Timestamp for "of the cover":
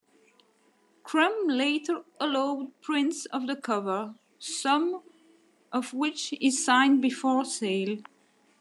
3.25-4.15